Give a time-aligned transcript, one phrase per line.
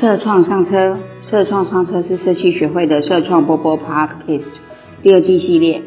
[0.00, 4.48] 社创上车，社创上车是社区学会的社创波波 Podcast
[5.02, 5.82] 第二季系列。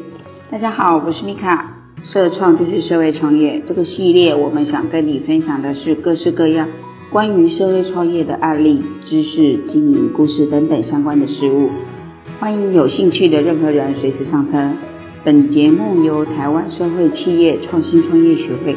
[0.52, 1.80] 大家好，我是米卡。
[2.04, 6.68] 社创就是社会创业，这个系列我们想跟你分享的是各式各样
[7.10, 11.72] 关于社会创业的案例、知识、经营故事等等相关的事物。
[12.40, 14.74] 欢迎有兴趣的任何人随时上车。
[15.24, 18.76] 本节目由台湾社会企业创新创业学会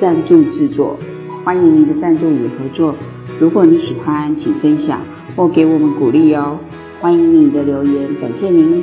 [0.00, 0.96] 赞助制作，
[1.44, 2.94] 欢迎您的赞助与合作。
[3.40, 5.00] 如果你喜欢，请分享
[5.36, 6.58] 或给我们鼓励哦。
[7.00, 8.82] 欢迎你的留言，感谢您。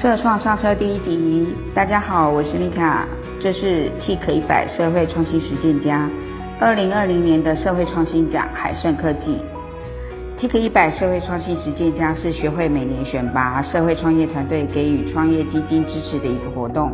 [0.00, 3.08] 社创上车第一集，大家好，我是米卡，
[3.40, 6.08] 这是 TIK 一百社会创新实践家
[6.60, 9.36] 二零二零年的社会创新奖海盛科技。
[10.40, 16.92] TIK 一百社会创新实践家是学会每年选拔社会创业团队给予创业基金支持的一个活动。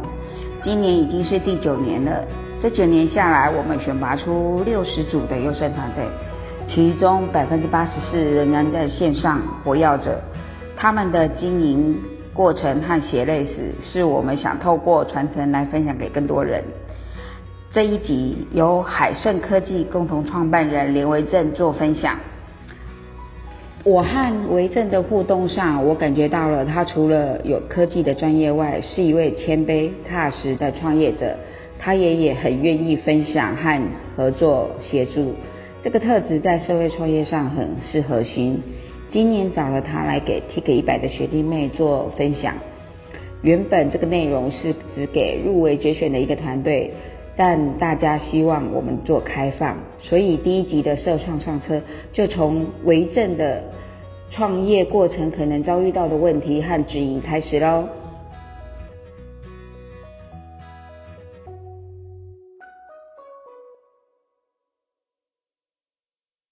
[0.62, 2.24] 今年已经是第九年了，
[2.58, 6.06] 这九年下来，我们选拔出六十组的优胜团队，
[6.66, 10.18] 其中百分之八十四仍然在线上活跃着。
[10.74, 11.94] 他们的经营
[12.32, 16.64] 过程和血泪史，是我们想透过传承来分享给更多人。
[17.70, 22.16] 这一集由海盛科技共同创办人林维正做分享。
[23.84, 31.36] 我和维正的互动上，我感觉到了他除了有科技的专业外，是一位谦卑踏实的创业者。
[31.78, 33.82] 他也也很愿意分享和
[34.16, 35.34] 合作协助，
[35.82, 38.62] 这个特质在社会创业上很是核心。
[39.10, 42.54] 今年找了他来给 TIK 一百的学弟妹做分享。
[43.42, 46.90] 原本这个内容是只给入围决选的一个团队。
[47.36, 53.60] 但大家希望我们做开放，所以第一集的社创上车就从为政的
[54.34, 57.88] 创业过程可能遭遇到的问题和指引开始喽。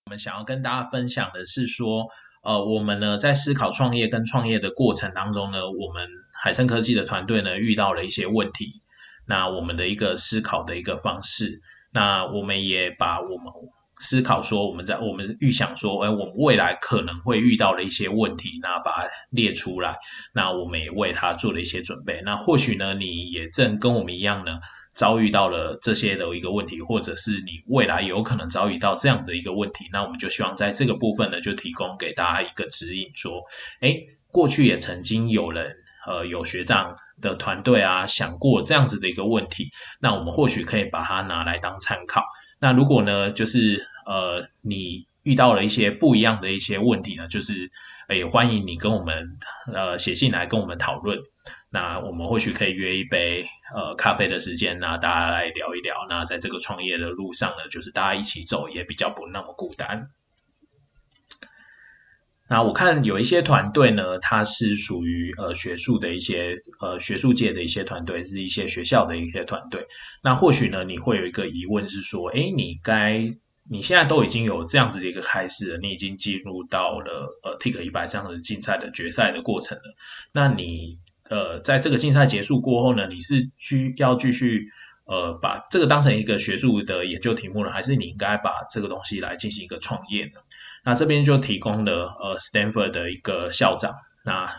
[0.04, 2.06] 我们想要跟大家分享的是说，
[2.44, 6.06] 呃，我们呢在思考创业跟创业的过程当中呢，我们
[6.41, 8.81] 海生科技的团队呢遇到了一些问题。
[9.26, 11.60] 那我们的一个思考的一个方式，
[11.92, 13.53] 那我们也把我们
[14.02, 19.96] 思考说，我们在我们预想说，哎，我们未来可能会遇到的一些问题，那把它列出来，
[20.34, 22.20] 那我们也为它做了一些准备。
[22.24, 24.58] 那或许呢，你也正跟我们一样呢，
[24.94, 33.44] 遭遇到了这些的一个问题，或者是你未来有可能遭遇到这样的一个问题，那我们就希望在这个部分呢，就提供给大家一个指引，说，
[33.80, 33.96] 哎，
[34.30, 35.76] 过去也曾经有人。
[36.04, 39.70] 呃，有学长的团队啊，想过这样子的一个问题，
[40.00, 42.24] 那我们或许可以把它拿来当参考。
[42.58, 47.70] 那如果呢，就是呃，你遇到了一些不一样的一些问题呢，就是
[48.08, 49.38] 也欢迎你跟我们
[49.72, 51.20] 呃写信来跟我们讨论。
[51.70, 56.06] 那我们或许可以约一杯呃咖啡的时间，那大家来聊一聊。
[56.08, 60.08] 那在这个创业的路上呢，就是大家一起走，也比较不那么孤单。
[62.48, 69.86] 那我看有一些团队呢，它是属于呃学术的一些呃学术界的一些团队，是一些学校的一些团队。
[70.22, 73.34] 那或许呢，你会有一个疑问是说，哎，你该
[73.68, 79.94] 你现在都已经有这样子的一个开始了，你已经进入到了呃 TIK 一百这样的竞赛的决赛的过程了。
[80.32, 80.98] 那你
[81.30, 84.68] 呃在这个竞赛结束过后呢，你是需要继续
[85.04, 90.40] 呃把这个当成一个学术的研究题目呢，还是你应该把这个东西来进行一个创业呢？
[90.84, 93.94] 那这边就提供了呃，Stanford 的一个校长，
[94.24, 94.52] 那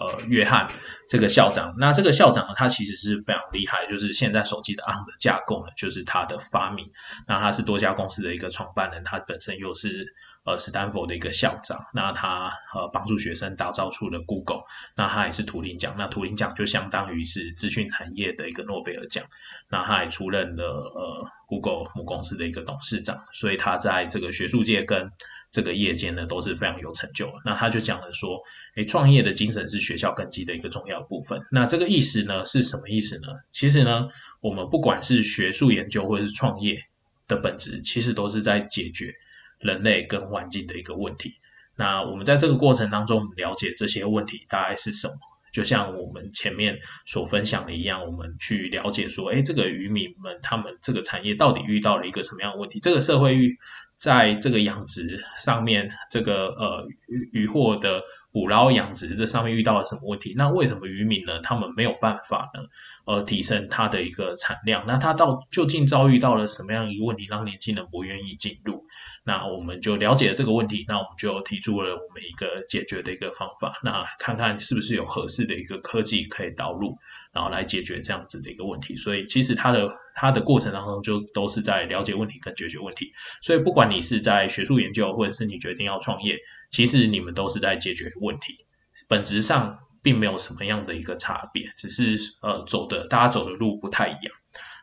[0.00, 0.68] 呃，约翰
[1.08, 6.90] 这个校长，那这个校长呢，他其实是非常厉害，就是现在手机的 ARM 的架构呢，就是他的发明。
[7.26, 10.14] 那他是多家公司的一个创办人，他本身又是
[10.44, 14.62] 呃斯坦福的一个校长，那他呃帮助学生打造出了 Google，
[14.94, 19.24] 那他也是图灵奖，那图灵奖就相当于是资讯产业的一个诺贝尔奖，
[19.68, 25.10] 那他还出任了呃 Google 母公司的一个董事长，所以他在这个学术界跟
[25.50, 27.32] 这个业界呢都是非常有成就。
[27.44, 28.42] 那他就讲了说，
[28.76, 31.42] 诶，创业的精神是学校根基的一个重要部分。
[31.50, 33.34] 那这个意思呢是什么意思呢？
[33.52, 34.08] 其实呢，
[34.40, 36.84] 我们不管是学术研究或者是创业
[37.26, 39.14] 的本质，其实都是在解决
[39.58, 41.34] 人类跟环境的一个问题。
[41.76, 45.14] 那我们在这个过程当中了解这些问题大概是什么？
[45.50, 52.80] 就像我们前面所分享的一样，我们去了解说，哎，这个渔民们他们这个产业到底遇到了一个什么样的问题？
[52.80, 53.58] 这个社会遇
[53.98, 60.34] 在这个养殖上面，这个呃渔渔获的捕捞养殖这上面遇到了什么问题？
[60.36, 61.40] 那为什么渔民呢？
[61.40, 62.60] 他们没有办法呢？
[63.08, 64.84] 呃，提升它的一个产量？
[64.86, 68.84] 那它到究竟遭遇到了什么样一个问题，让年轻人不愿意进入？
[69.24, 76.98] 那我们就了解了这个问题，那我们就提出了我们一个解决的一个方法，那看看是不是有合适的一个科技可以导入，
[77.32, 78.94] 然后来解决这样子的一个问题。
[78.96, 83.12] 所以其实它的它的过程当中就都是在了解问题跟解决问题。
[83.40, 86.36] 所以不管你是在学术研究，或者是你决定要创业，
[86.70, 88.66] 其实你们都是在解决问题，
[89.08, 89.78] 本质上
[90.08, 94.34] 并没有什么样的一个差别，只是呃走的大家走的路不太一样。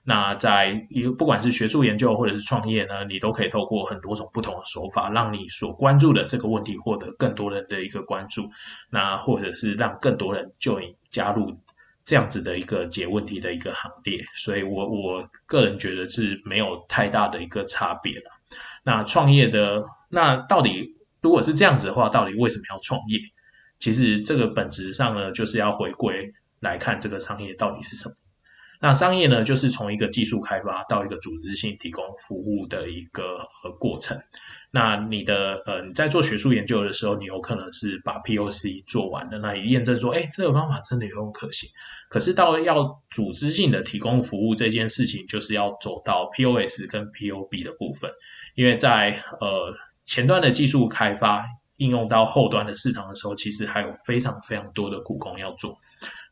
[0.03, 0.85] 那在
[1.17, 8.51] 不管是学术研究或者是创业呢，你都可以透过很多种不同的手法，让你所关注的这个问题获得更多人的一个关注，
[8.91, 11.59] 那或者是让更多人就你加入
[12.03, 14.23] 这样子的一个解问题的一个行列。
[14.35, 18.29] 所以我我个人觉得是没有太大的一个差别了。
[18.83, 19.81] 那创业的
[20.11, 23.21] 那到底如果是这样子的话，到底为什么要创业？
[23.79, 28.15] 其实这个本质上呢，就是要回归来看这个商业到底是什么。
[28.81, 34.21] 那商业呢，就是从一个技术开发到一个组织性提供服务的一个呃过程。
[34.69, 41.69] 那你的呃你在做学术研究的时候，你有可能是把 POC 做完了，那你验证说，哎，这个方法真的有用可行。
[42.09, 48.11] 可是到要组织性的提供服务这件事情，就是要走到 POS 跟 POB 的部分，
[48.55, 51.45] 因为在呃前端的技术开发
[51.77, 55.79] 应用到后端的市场的时候，其实还有非常非常多的苦工要做。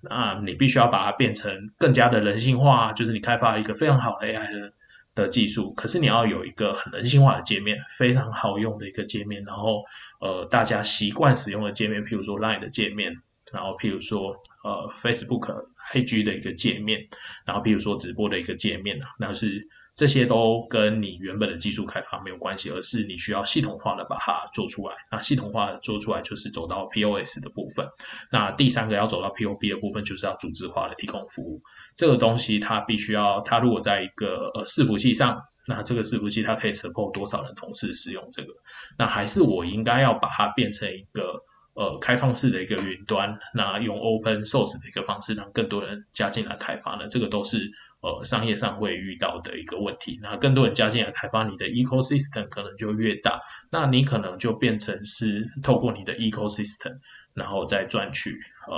[0.01, 4.73] 那你必须要把它变成更加的人性化，就是你开发一个非常好的 AI 的
[5.15, 9.83] 的技术，可是你要有一个很人性化的界面，非常好用的一个界面，然后
[10.19, 17.07] 呃大家习惯使用的界面，譬如说 Line 的界面，然后譬如说呃 Facebook IG 的一个界面，
[17.45, 19.67] 然后譬如说直播的一个界面啊，那是。
[19.95, 24.95] 这些都跟你原本的技术开发没有关系，而是你需要系统化的把它做出来。
[25.11, 27.87] 那系统化做出来就是走到 POS 的部分。
[28.31, 31.61] 那第三个要走到 POB 的部分，就是要组织化的提供服务。
[31.95, 38.49] 这个东西它必须要，它如果在一个呃伺服器上，那这个伺服器它可以 support 多少人同时使用这个？
[38.97, 41.43] 那还是我应该要把它变成一个
[41.73, 47.07] 呃开放式的一个云端，那用 open source 的一个方式让更多人加进来开发呢？
[47.07, 47.71] 这个都是。
[48.03, 53.39] 呃，商业上会遇到的一个问题，那更多人加进来开发，你的 ecosystem 可能就越大，
[53.69, 56.97] 那你可能就变成是透过你的 ecosystem，
[57.33, 58.31] 然后再赚取
[58.67, 58.77] 呃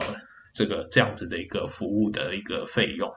[0.54, 3.16] 这个这样子的一个服务的一个费用。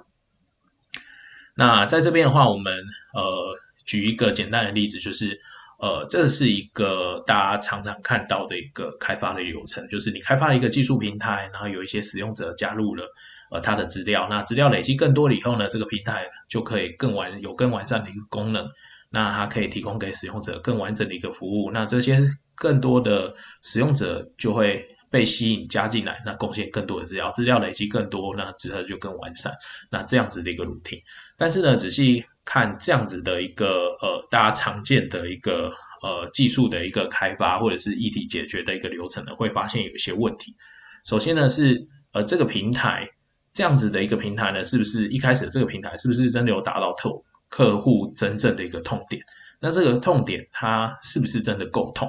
[1.54, 2.72] 那在这边的话，我们
[3.12, 5.38] 呃举一个简单的例子，就是
[5.78, 13.04] 呃这是一个大家常常看到的一个开发的流程，就是你开发了一个技术平台，然后有一些使用者加入了。
[13.50, 18.68] 呃，它的资料，那资料累积更多了以后呢，这个平台就可以更完有更完善的一个功能，
[19.08, 22.18] 那它可以提供给使用者更完整的一个服务，那这些
[22.54, 29.54] 更多的使用者就会被吸引加进来，那贡献更多的资料，资料累积更多，那之后就更完善，
[29.90, 31.00] 那这样子的一个 routine。
[31.38, 33.66] 但是呢，仔细看这样子的一个
[34.00, 35.70] 呃大家常见的一个
[36.02, 40.56] 呃技术的一个开发或者是议题解决的一个流程呢，会发现有一些问题。
[41.04, 43.10] 首先呢是呃这个平台。
[43.54, 47.10] 这样子的一个平台呢，是不是一开始这个平台是不是真的有达到客
[47.48, 49.20] 客户真正的一个痛点？
[49.58, 52.08] 那这个痛点它是不是真的够痛？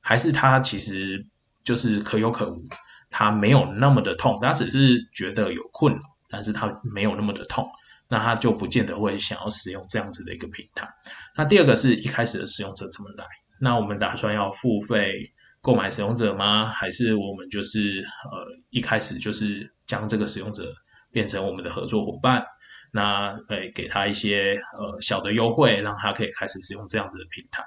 [0.00, 1.26] 还是它其实
[1.62, 2.64] 就是可有可无？
[3.10, 6.00] 它没有那么的痛，它只是觉得有困扰，
[6.30, 7.70] 但是它没有那么的痛，
[8.08, 10.88] 那他就不见得会想要使用这样子的一个平台。
[11.36, 13.26] 那第二个是一开始的使用者怎么来？
[13.60, 16.66] 那我们打算要付费购买使用者吗？
[16.66, 20.74] 还是我们就是呃一开始就是将这个使用者
[21.10, 22.46] 变成我们的合作伙伴，
[22.92, 27.64] 那诶给他一些呃小的优惠，让他可以开始使用这样子的平台。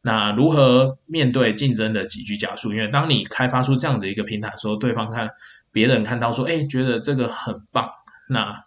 [0.00, 2.72] 那如何面对竞争的几居加速？
[2.72, 5.30] 因为当你开发出这样的一个平台的时候，对方看
[5.72, 7.90] 别人看到说，哎，觉得这个很棒，
[8.28, 8.64] 那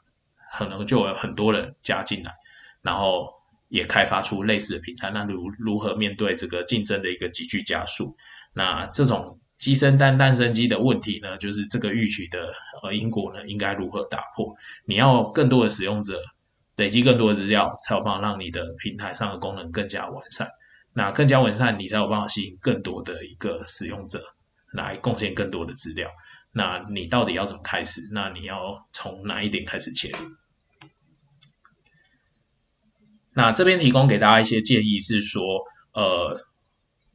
[0.57, 2.33] 可能就有很多人加进来，
[2.81, 3.33] 然后
[3.69, 5.09] 也开发出类似的平台。
[5.11, 8.15] 那如如何面对这个竞争的一个急剧加速？
[8.53, 9.37] 那这种。
[9.61, 14.55] 鸡生蛋，蛋生鸡的问题呢，就是这个预期的呃因果呢，应该如何打破？
[14.85, 16.19] 你要更多的使用者
[16.75, 20.49] 累积更多的资料，才有办法让你的平台上的功能更加完善。
[20.93, 24.23] 那更加完善，你才有办法吸引更多的一个使用者
[24.73, 26.09] 来贡献更多的资料。
[26.51, 28.01] 那你到底要怎么开始？
[28.11, 30.17] 那你要从哪一点开始切入？
[33.33, 35.41] 那这边提供给大家一些建议是说，
[35.93, 36.45] 呃。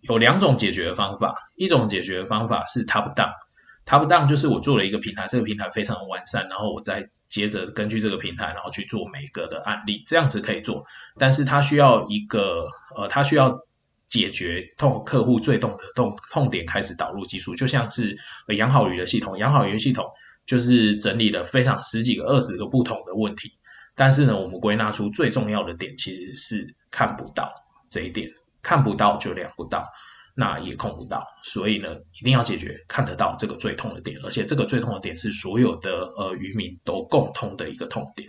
[0.02, 10.86] 有两种解决的方法，一种解决的方法是 top down，top down 就是我做了一个平台，这个平台非常的完善，然后我再接着根据这个平台，然后去做每一个的案例，这样子可以做，
[11.18, 13.65] 但是它需要一个呃，它需要
[14.08, 18.16] 解决痛客户最痛的痛痛点开始导入技术，就像是
[18.56, 20.04] 养好鱼的系统，养好鱼系统
[20.46, 23.52] 就是整理了非常十几个、二十个不同的问题，
[23.94, 27.52] 但是呢，我们归纳出最重要的点其实是看不到
[27.90, 28.30] 这一点。
[28.62, 29.86] 看不到就量不到，
[30.34, 38.28] 那也控不到，所以呢，一定要解决看得到这个最痛的点，而且这个最痛的点是所有的呃渔民都共通的一个痛点。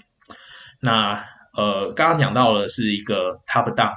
[0.80, 3.96] 那呃刚刚讲到了是一个 top down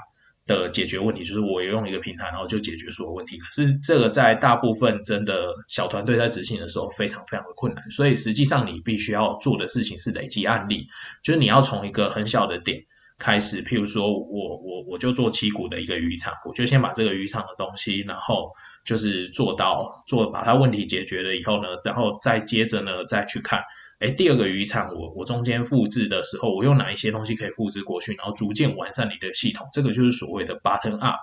[0.51, 3.39] 的解决问题，就是我用一个平台，然后就解决所有问题。
[3.39, 10.89] 可是这个在大部分真的小团队在执行的时候非常非常的困难，所以实际上你必须要做的事情是累积案例，
[11.23, 12.85] 就是你要从一个很小的点。
[13.23, 18.53] 开始，譬如说我我我就做七股的一个渔场，我就先把这个渔场的东西，然后
[18.83, 23.61] 就是做到做把它问题解决了以后呢，然后再接着呢再去看，
[24.01, 31.21] 哎，第二个渔场我我中间复制的时候，我用哪一些东西可以复制过去，然后逐渐完善你的系统，这个就是所谓的 button up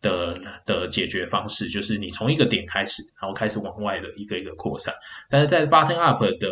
[0.00, 4.94] 的的解决方式，就是你从一个点开始，然后开始往外的一个一个扩散，
[5.28, 6.48] 但是在 button up 的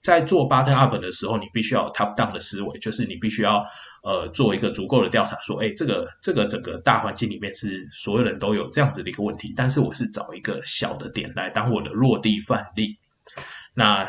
[0.00, 3.66] 在做 button up 的时候，你必须要 top down 的思维，就是你必须要
[4.04, 12.98] 呃做一个足够的调查，说，哎，这个这个整个大环境里面是所有人都有这样子的一个问题，但是我是找一个小的点来当我的落地范例，
[13.74, 14.08] 那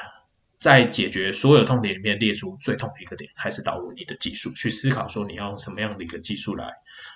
[0.66, 6.74] 在解决所有痛点里面列出最痛的一个点，开始导入你的技术，去思考说你要用什么样的一个技术来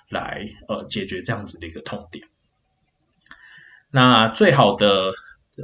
[0.08, 2.28] 来呃解决这样子的一个痛点。
[3.90, 5.14] 那最好的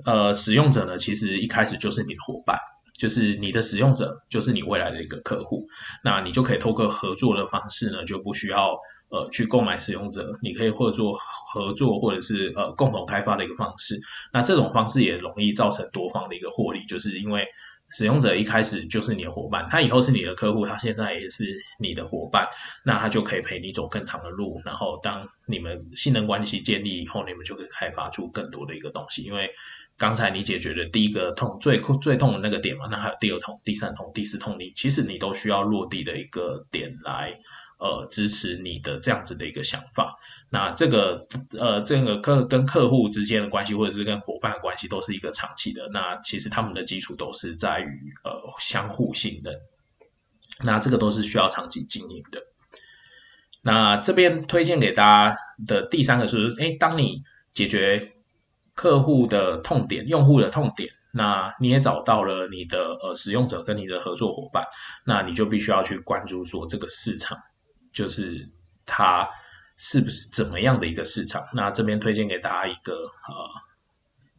[0.05, 2.59] 呃使用者呢，其实一开始就是你的伙伴。
[2.99, 5.69] 就是你的使用者，就是你未来的一个客户，
[6.03, 11.19] 那你就可以透过合作的方式呢，就不需要呃去购买使用者，你可以合作
[11.53, 14.01] 合作或者是呃共同开发的一个方式。
[14.33, 17.47] 那这种方式也容易造成多方的一个获利，就是因为
[17.89, 22.49] 使用者一开始就是你的伙伴，他以后是你的客户，他现在也是你的伙伴，
[22.85, 24.61] 那他就可以陪你走更长的路。
[24.65, 29.51] 然后当你们信任关系建立以后，你们就可以开发出更多的一个东西，因为。
[29.99, 37.39] 刚才你解决的第一个痛最最痛的那个点嘛，那还有第二痛、第三痛、第四痛，你其实你都需要落地的一个点来
[37.79, 40.17] 呃支持你的这样子的一个想法。
[40.49, 41.27] 那这个
[41.59, 45.89] 呃这个客跟客户之间的关系，或者是跟伙伴的关系，都是一个长期的。
[45.93, 49.55] 那其实他们的基础都是在于呃相互信任。
[50.63, 52.41] 那这个都是需要长期经营的。
[53.61, 58.13] 那这边推荐给大家的第三个是，哎，当你解决
[58.73, 64.63] 客户的痛点，用户的痛点，那你也找到了你的呃使用者跟你的合作伙伴，
[65.05, 67.39] 那你就必须要去关注说这个市场，
[67.97, 68.51] 就是
[68.85, 69.29] 它
[69.77, 71.43] 是不是怎么样的一个市场？
[71.55, 73.11] 那这边推荐给大家一个呃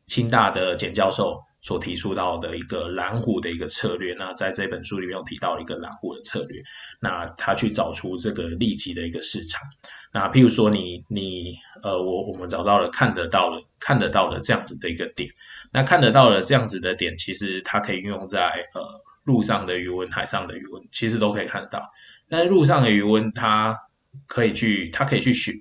[0.06, 1.46] 清大的简教授。
[1.60, 6.62] 所提出到的一个蓝湖的一个策略，那在这本书里面有提到一个蓝湖的策略，
[7.02, 9.62] 那他去找出这个利基的一个市场，
[10.14, 15.32] 那譬如说你你呃我我们找到了看得到了看得到的这样子的一个点，
[15.74, 21.90] 那看得到了这样子的点，其实它可以运用在呃陆上的余温、海上的余温，其实都可以看得到，
[22.29, 23.77] 但是陆上的余温它
[24.27, 25.53] 可以去它可以去选，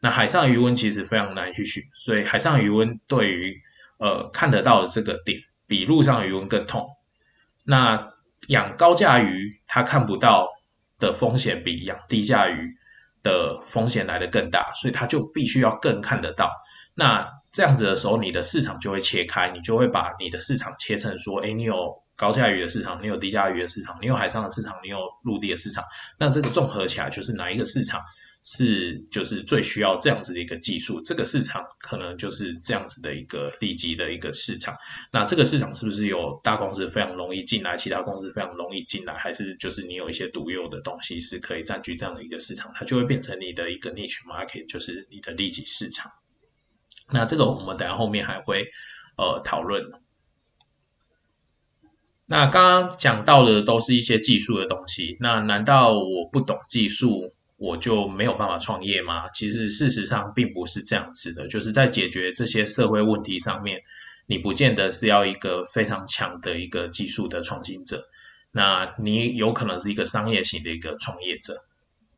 [0.00, 3.60] 那海上余温其实非常难去选，所以海上余温对于
[3.98, 6.88] 呃，看得到的这个点比陆上鱼温更痛。
[7.64, 8.12] 那
[8.48, 10.48] 养高价鱼，它看不到
[10.98, 12.76] 的风险比养低价鱼
[13.22, 16.50] 的风险来的更大，所以它就必须要更看得到。
[16.94, 25.84] 那这样子的时候，你的市场就会切开，你就会把你的市场切成说，哎，你有高价鱼的市场，你有低价鱼的市场，你有海上的市场，你有陆地的市场。
[26.18, 28.02] 那这个综合起来，就是哪一个市场？
[28.42, 34.76] 是，就是最需要这样子的一个技术，这个市场可能就是这样子的一个利基的一个市场。
[35.10, 46.12] 那这个市场是不是有大公司非常容易进来，其他公司非常容易进来，还是就是你有一些独有的东西是可以占据这样的一个市场，它就会变成你的一个 niche market，就是你的利基市场。
[47.10, 48.66] 那这个我们等下后面还会
[49.16, 49.82] 呃讨论。
[52.30, 57.34] 那刚刚讲到的都是一些技术的东西，那难道我不懂技术？
[57.56, 59.28] 我就没有办法创业吗？
[59.30, 63.82] 其实事实上并不是这样子的，就是在解决这些社会问题上面，
[64.28, 68.04] 你不见得是要一个非常强的一个技术的创新者，
[68.52, 71.64] 那你有可能是一个商业型的一个创业者。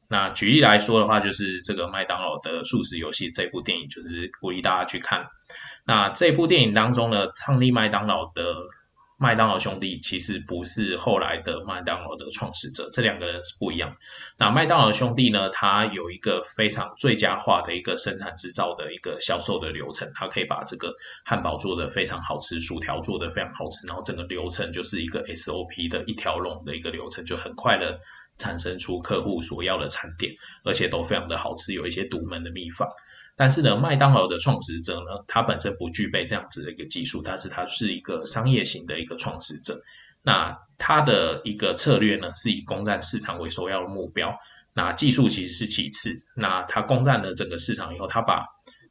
[0.08, 5.28] 那举例来说的话，就是这个麦当劳的素食游戏这部电影，就是鼓励大家去看。
[5.86, 8.42] 那这部电影当中呢，创立麦当劳的。
[9.22, 13.96] 麦当劳兄弟其实不是后来的麦当劳的创始者，这两个人是不一样。
[14.36, 20.92] 那麦当劳兄弟呢，他有一个非常最佳化的一个生产制造的一个销售的流程，他可以把这个
[21.24, 28.00] 汉堡做的非常好吃，薯条做的非常好吃，然后整个流程就是一个 SOP 的一条龙的一个流程，就很快的
[28.38, 32.88] 产生出客户所要的餐点，而且都非常的好吃，有一些独门的秘方。
[33.36, 39.82] 但是呢，麦当劳的创始者呢，他本身不具备这样子的一个技术，但是他是一个商业型的一个创始者。
[40.22, 44.38] 那他的一个策略呢，是以攻占市场为首要的目标。
[44.74, 48.46] 那技术其实是其次，那它攻占了整个市场以后，他把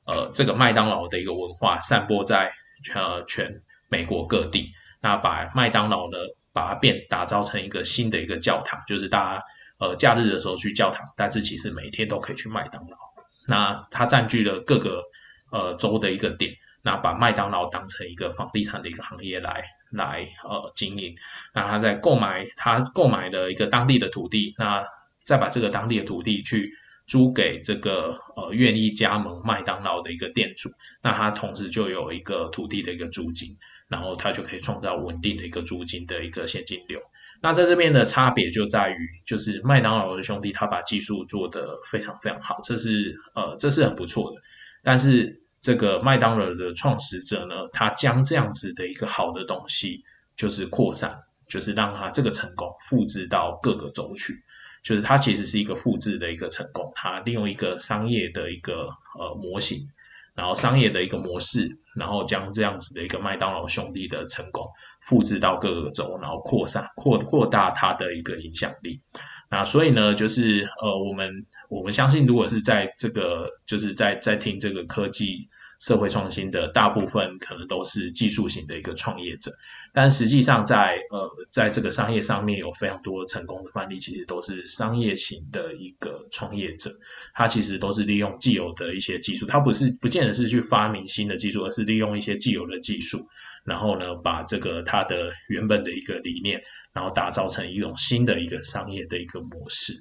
[0.05, 2.51] 呃这个麦当劳的一个文化散播在
[2.93, 4.71] 呃全美国各地，
[5.01, 6.17] 那把麦当劳呢
[6.53, 9.43] 把它变打造成一个新的一个教堂，就是大家
[9.79, 13.11] 呃假日的时候去教堂，但是其实每天都可以去麦当劳。
[13.51, 15.03] 那它占据了各个
[15.51, 21.17] 呃州的一个点，那把麦当劳当成一个房地产的一个行业来来呃经营。
[21.53, 24.86] 那他在购买他购买了一个当地的土地，那
[25.25, 26.72] 再把这个当地的土地去
[27.08, 30.70] 租给这个呃愿意加盟麦当劳的一个店主，
[31.03, 33.58] 那他同时就有一个土地的一个租金，
[33.89, 37.01] 然后他就可以创造稳定的一个租金的一个现金流。
[37.43, 44.41] 那在这边的差别就在于，就是麦当劳的兄弟他把技术做得非常非常好，这是呃这是很不错的。
[44.83, 50.03] 但是这个麦当劳的创始者呢，他将这样子的一个好的东西，
[50.36, 54.43] 就是扩散，就是让他这个成功复制到各个州去，
[54.83, 59.89] 就是它其实是一个复制的一个成功，他利用一个商业的一个呃模型。
[60.35, 64.67] 然后商业的一个模式，然后将这样子的一个麦当劳兄弟的成功
[65.01, 69.01] 复制到各个州，然后扩散扩扩大它的一个影响力。
[69.50, 75.50] 那所以呢，就是呃，我们我们相信，如果是在这个就是在在听这个科技。
[75.81, 79.51] 社会创新的大部分可能都是技术型的一个创业者，
[79.93, 86.91] 但实际上在呃在这个商业上面有非常多成功的范例，其实都是商业型的一个创业者，
[87.33, 93.27] 他其实都是利用既有的一些技术，他不是不见得是去发明新的技术，而是利用一些既有的技术，
[93.65, 96.61] 然后呢把这个他的原本的一个理念，
[96.93, 99.93] 然后打造成一种新的一个商业的一个模式。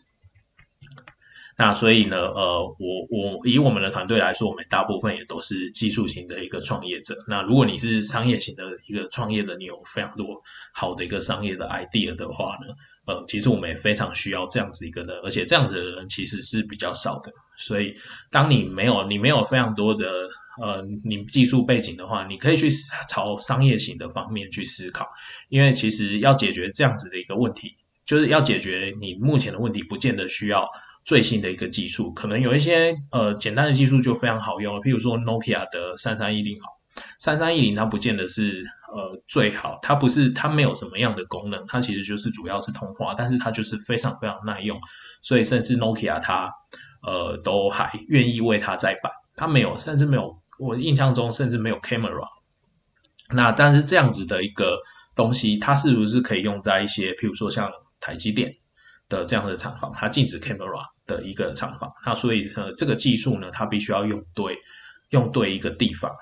[1.61, 7.17] 那所以呢，呃，我我以我们的团队来说，我们大部分也都是技术型的一个创业者。
[7.29, 10.41] 那如果你是商业型的一个创业者，你有非常多
[10.73, 12.75] 好的一个商业的 idea 的话呢，
[13.05, 17.31] 呃，其实我们也非常需要这样子一个人，而且这样子的人其实是比较少的。
[17.59, 17.95] 所以，
[18.31, 20.07] 当你没有你没有非常多的
[20.63, 22.71] 呃你技术背景的话，你可以去
[23.07, 25.09] 朝商业型的方面去思考，
[25.51, 30.65] 因为其实要解决这样子的一个问题，就是要解决你目前的问题，不见得需要。
[31.05, 36.69] 最新的一个技术，可能有一些呃简单的技术就非常好用了，譬如说 Nokia 的三三一零好，
[37.19, 44.81] 三三一零它不见得是呃最好，它不是它没有什么样的功能，它其实就是主要是通话，但是它就是非常非常耐用，
[45.23, 46.53] 所以甚至 Nokia 它
[47.03, 52.29] 呃都还愿意为它再版，它没有甚至没有我印象中甚至没有 camera，
[53.33, 54.79] 那但是这样子的一个
[55.17, 58.60] 东西，它是不是可以用在一些譬如说像台积电？
[59.11, 64.59] 的这样的厂房，它禁止 camera 的一个厂房，那所以呃这个技术呢，它必须要用对
[65.11, 66.17] 用对一个地方。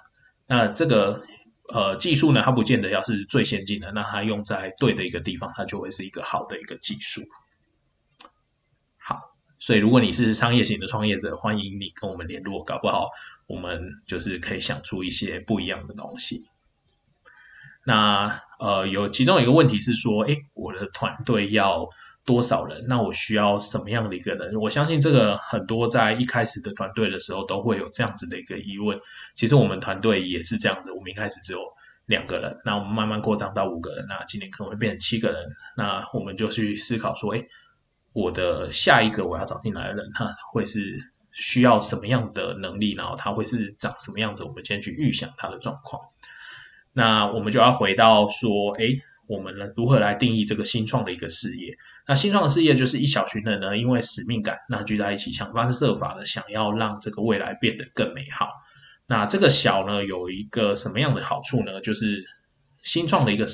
[0.47, 1.23] 那这个
[1.69, 7.21] 呃技术呢，它不见得要是最先进的，那它用在对的一个地方，它就会是一个好的一个技术。
[8.97, 9.21] 好，
[9.59, 13.11] 所以如果你是商业型的创业者，欢迎你跟我们联络，搞不好
[13.47, 16.47] 我们就是可以想出一些不一样的东西。
[17.85, 21.91] 那呃有其中一个问题是说，哎，我的团队要
[22.29, 22.85] 多少人？
[22.87, 24.55] 那我需要什么样的一个人？
[24.57, 29.01] 我相信这个很多在一开始的团队的时候都会有这样子的一个疑问。
[29.35, 31.61] 其实我们团队也是这样子，我们一开始只有
[32.05, 35.57] 两个人，那我们慢慢扩张到五个人，那今年可能会变成七个人。
[35.75, 37.47] 那我们就去思考说，哎，
[38.13, 42.93] 我的下一个我要找进来的人，他会是需要什么样的能力？
[42.93, 44.45] 然后他会是长什么样子？
[44.45, 46.03] 我们先去预想他的状况。
[46.93, 48.85] 那我们就要回到说，哎。
[49.29, 51.77] 我们呢如何来定义这个新创的一个事业？
[52.07, 58.49] 那新创的事业就是一小群人呢，因为使命感，那聚在一起想方设法的想要让这个未来变得更美好。
[59.07, 61.81] 那这个小呢有一个什么样的好处呢？
[61.81, 62.25] 就是
[62.83, 63.47] 新创的一个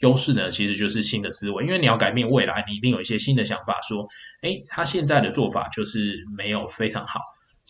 [0.00, 4.08] 优势呢，其实就是新的思维，因为你要改变未来，你一定有一些新的想法，说，
[4.42, 7.20] 哎，他现在的做法就是没有非常好。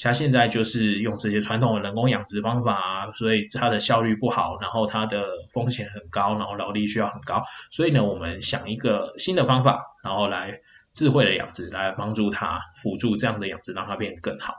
[0.01, 10.61] 它现在就是用这些传统的人工养殖方法啊，所以它的效率不好，然后它的风险很高，然后劳力需要很高，所以呢，我们想一个新的方法，然后来。
[10.97, 14.55] 智慧的养殖来帮助它辅助这样的养殖，让它变得更好。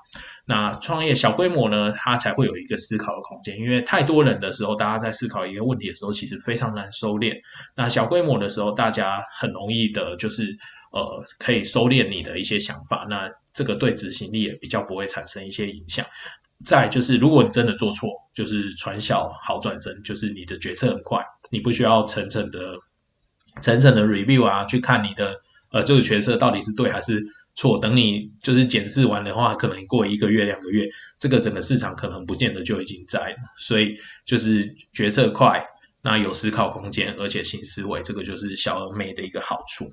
[0.45, 3.57] 那创业小规模呢，它才会有一个思考的空间。
[3.57, 7.41] 因为太多人的时候，大家在思考一个问题的时候，其实非常难收敛。
[7.75, 10.57] 那小规模的时候，大家很容易的就是
[10.91, 13.07] 呃可以收敛你的一些想法。
[13.09, 16.05] 那这个对执行力也比较不会产生一些影响。
[16.63, 22.77] 再就是如果你真的做错，就是传小好转身，就是你的决策很快，你不需要层层的
[23.63, 25.35] 层层的 review 啊，去看你的。
[25.71, 27.25] 呃，这个决策到底是对还是
[27.55, 27.79] 错？
[27.79, 33.35] 等你就是检视完的话，可能过一个月、两个月，这个整个市场可能不见得就已经在了。
[33.57, 35.65] 所以就是决策快，
[36.01, 39.91] 那有思考空间，而且新思维，这个就是小而美的一个好处。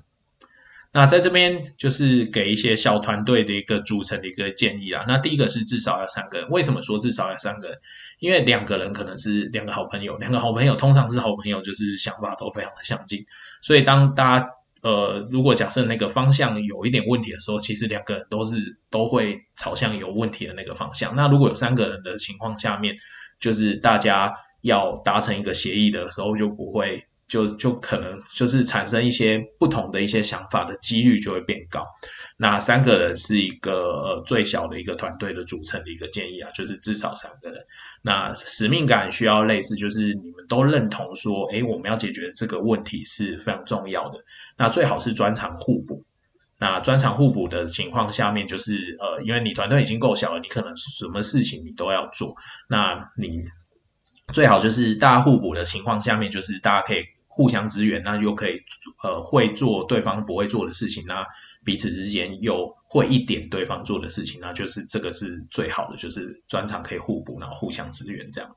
[0.93, 5.03] 那在这边就是给一些小团队的一个组成的一个建议啊。
[5.09, 7.77] 那第一个是至少要三个人，为什么说至少要三个人？
[8.19, 13.25] 因为两个人可能是两个好朋友，两个好朋友通常是好朋友，就是想法都非常的相近。
[13.61, 14.49] 所以当大家
[14.85, 21.15] 呃，如果假设那个方向有一点问题的时候，其实两个人都是都会朝向有问题的那个方向。
[21.15, 22.95] 那如果有三个人的情况下面，
[23.39, 27.05] 就是大家要达成一个协议的时候，就不会。
[27.27, 31.83] 就就可能就是产生一些不同的一些想法的几率就会变高。
[32.37, 37.65] 那三个人是一个呃最小的一个团队的组成的一个建议啊，就是至少三个人。
[38.01, 44.19] 那使命感需要类似，就是你们都认同说，哎，我们要解决这个问题是非常重要的。
[44.57, 46.03] 那最好是专长互补。
[46.57, 52.35] 那专长互补的情况下面，就是呃，因为你团队已经够小了，你可能什么事情你都要做。
[52.69, 53.43] 那你
[54.33, 56.99] 最好就是大家互补的情况下面，就是大家可以
[57.35, 58.61] 互相支援，那就可以
[59.03, 61.25] 呃会做对方不会做的事情，那
[61.65, 68.55] 彼此之间又会一点对方做的事情，那就是这个是最好的，就是专长可以互补，然后互相支援这样。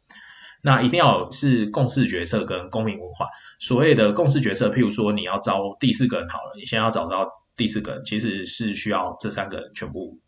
[0.63, 3.27] 那一定要是共识决策跟公民文化。
[3.59, 10.21] 所谓的共识决策，譬如说你要招第四个人好了，你先要找到第四个人，其实是需要这三个人全部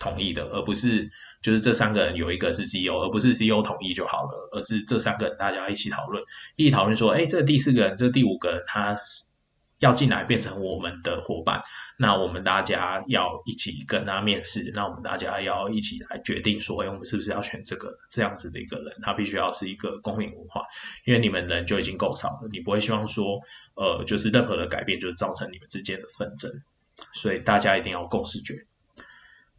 [0.00, 1.12] 同意的，而不是。
[1.42, 6.22] 就是这三个人有一个是 CEO，而不是 CEO 统一就好了，而是这三个人大家一起讨论，
[6.56, 8.96] 一起讨论说，哎，这第四个人，这第五个人，他
[9.80, 11.64] 要进来变成我们的伙伴，
[11.98, 18.94] 那我们大家要一起跟他面试，那我们大家要一起来决定说，哎，我们是不是要选这个这样子的一个人？
[19.02, 20.62] 他必须要是一个公民文化，
[21.04, 23.40] 因为你们人就已经够少了，你不会希望说，
[23.74, 26.52] 呃，就是任何的改变就是造成你们之间的纷争，
[27.12, 28.64] 所以大家一定要共识决。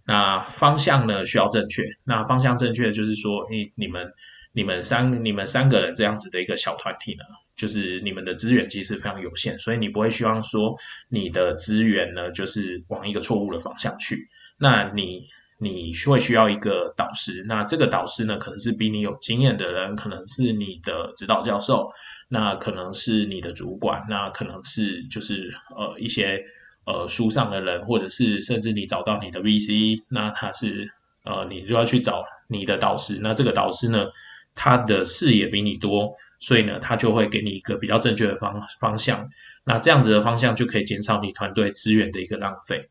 [0.06, 4.12] 那方向呢需要正确，那方向正确就是说，你你们
[4.52, 7.24] 你们三你们三个人这样子的一个小团体呢，
[7.56, 10.76] 就是你们的资源其实非常有限，所以你不会希望说
[11.08, 14.28] 你的资源呢就是往一个错误的方向去。
[14.58, 21.94] 那你你会需要一个导师，那这个导师呢可能是比你有经验的人，可能是你的指导教授，
[22.28, 26.44] 那可能是你的主管，那可能是就是呃一些。
[26.86, 30.92] 呃，书上的人，或者是甚至你找到你的 VC，那他是
[31.24, 33.20] 呃，你就要去找你的导师。
[33.22, 34.08] 那这个导师呢，
[34.56, 39.30] 他的视野比你多，所以呢，他就会给你一个比较正确的方方向。
[39.64, 42.90] 那这样子的方向就可以减少你团队资源的一个浪费。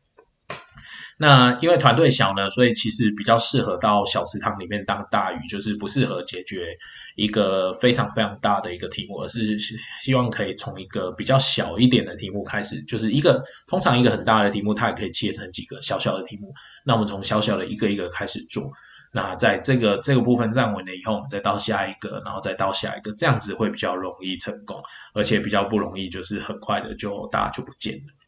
[1.23, 6.77] 那因为团队小呢，所以其实比较适合到小池塘里面当大鱼，就是不适合解决
[7.15, 9.57] 一个非常非常大的一个题目，而是
[10.01, 16.53] 希望可以从一个比较小一点的题目开始，就是一个通常一个很大的题目，它也可以切成几个小小的题目。
[16.83, 18.73] 那我们从小小的一个一个开始做，
[19.13, 24.83] 那在这个这个部分站稳了以后，我们再到下一个，然后再到下一个，这样子会比较容易成功，
[25.13, 28.22] 而且比较不容易就是很快的就大家就不见了。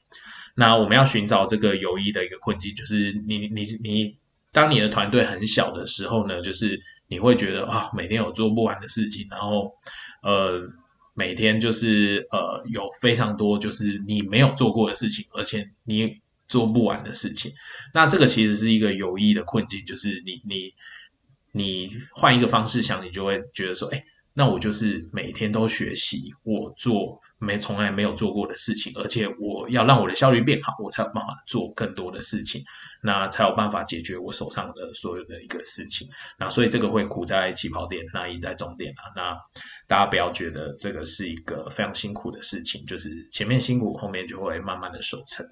[0.58, 4.18] 那我们要寻找这个友谊的一个困境，就是你你你，
[4.54, 9.74] 当你的团队很小的时候呢，就是你会觉得啊，每天有做不完的事情，然后
[10.24, 10.70] 呃，
[11.14, 17.52] 每天就是呃，有非常多就是你没有做过的事情，而且你做不完的事情。
[17.94, 20.74] 那这个其实是一个友谊的困境，就是你你
[21.52, 24.06] 你换一个方式想，你就会觉得说，哎。
[24.38, 32.66] 那我就是每天都学习，我做没从来没有做过的事情，而且我要让我的效率变好，我才有办法做更多的事情，
[33.02, 36.10] 那才有办法解决我手上的所有的一个事情。
[36.38, 39.08] 那所以这个会苦在起跑点，那赢在终点啊。
[39.16, 39.38] 那
[39.88, 45.48] 大家不要觉得这个是一个非常辛苦的事情，就是前面辛苦，后面就会慢慢的收成。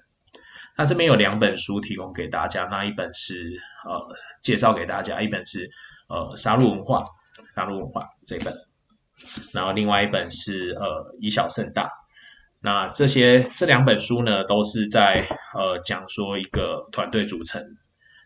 [0.76, 5.70] 那这边有两本书提供给大家，那一本是呃介绍给大家，一本是
[6.10, 7.06] 呃杀戮文化，
[7.54, 8.52] 杀戮文化这本。
[9.52, 11.90] 然后另外一本是呃以小胜大，
[12.60, 17.62] 那这些这两本书呢都是在呃讲说一个团队组成，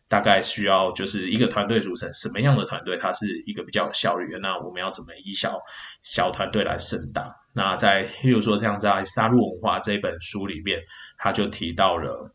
[0.08, 4.38] 大概需要就是一个团队组成什么样的团队，它是一个比较有效率的。
[4.38, 5.61] 那我们要怎么以小
[6.02, 7.37] 小团队来胜大？
[7.54, 10.80] 那在譬如说像在《杀戮文化》这本书里面，
[11.16, 12.30] 他就提到了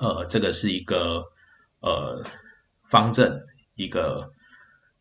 [0.00, 1.24] 呃这个是一个
[1.80, 2.24] 呃
[2.88, 3.42] 方阵
[3.74, 4.30] 一个。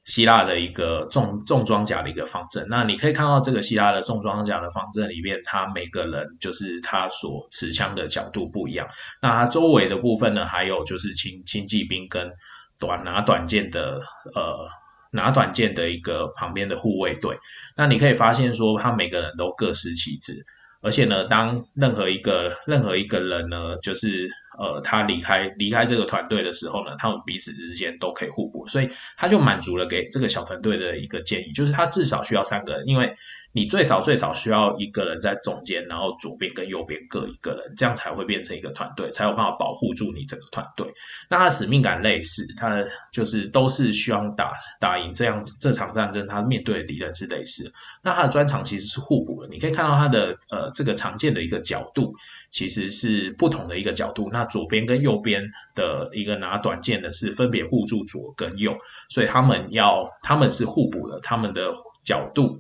[0.06, 8.88] 希腊的一个重重装甲的一个方阵，那你可以看到这个希腊的重装甲的方阵里面，它每个人就是他所持枪的角度不一样。
[9.20, 12.32] 那它周围的部分呢，还有就是轻轻骑兵跟
[12.80, 14.02] 短拿短剑的
[14.36, 14.68] 呃
[15.10, 17.39] 拿短剑的一个旁边的护卫队。
[17.76, 20.46] 那你可以发现说，他每个人都各司其职。
[20.82, 33.15] 而且呢，当任何一个任何一个人呢，就是呃，他离开离开这个团队的时候呢，他们彼此之间都可以互补，所以他就满足了给这个小团队的一个建议，就是他至少需要三个人，因为
[33.56, 40.91] 你最少最少需要一个人在中间，然后左边跟右边各一个人，这样才会变成一个团队，才有办法保护住你整个团队。
[41.30, 47.72] 那他使命感类似，他就是都是需要打打赢这样这场战争，他面对的敌人是类似。
[48.04, 52.13] 那他的专长其实是互补的，你可以看到他的呃这个常见的一个角度
[52.52, 54.30] 其实是不同的一个角度。
[54.34, 61.72] 那左边跟右边的一个拿短剑的是分别护住左跟右，所以他们要他们是互补的，他们的
[62.04, 62.60] 角度。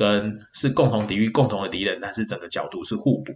[0.00, 3.34] 跟是共同抵御共同的敌人，但是整个角度是互补。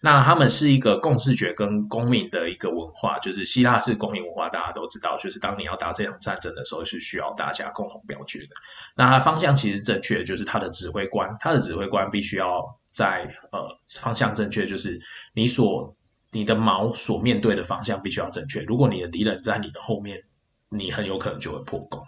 [0.00, 8.50] 那他们是一个共视觉跟公民的一个文化，就是希腊是公民文化，大家都知道，就是当你要打这场战争的时候，是需要大家共同表决的。
[8.94, 15.00] 那他方向其实正确，就是他的指挥官，他的指挥官必须要在呃方向正确，就是
[15.34, 15.96] 你所
[16.30, 18.60] 你的矛所面对的方向必须要正确。
[18.60, 20.22] 如果你的敌人在你的后面，
[20.68, 22.04] 你很有可能就会破功。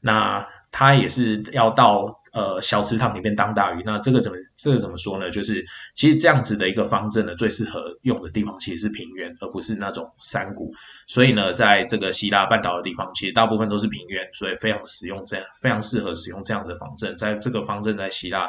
[0.00, 2.19] 那他也是要到。
[2.32, 5.30] 呃，小池塘里面当大鱼，那这个怎么这个怎么说呢？
[5.30, 5.64] 就是
[5.96, 10.72] 其实这样子的一个方阵呢，最适合用的地方其实是平原，而不是那种山谷。
[11.08, 17.18] 所以呢，在这个希腊半岛的地方，其实大部分都是平原，所以非常使用这样，非常适合使用这样的方阵。
[17.18, 18.48] 在这个方阵在希腊